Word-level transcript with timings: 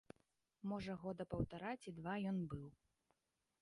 Можа, 0.71 0.95
года 1.03 1.23
паўтара 1.35 1.71
ці 1.85 1.97
два 2.01 2.13
ён 2.35 2.45
быў. 2.55 2.67